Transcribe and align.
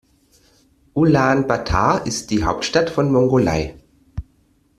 Ulaanbaatar 0.95 2.07
ist 2.07 2.31
die 2.31 2.43
Hauptstadt 2.43 2.89
von 2.89 3.11
Mongolei. 3.11 3.75